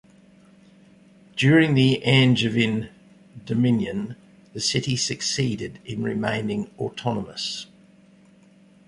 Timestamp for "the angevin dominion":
1.75-4.15